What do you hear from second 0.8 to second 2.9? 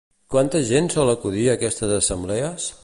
sol acudir a aquestes assemblees?